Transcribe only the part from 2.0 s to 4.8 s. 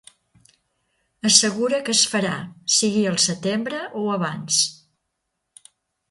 farà, sigui al setembre o abans.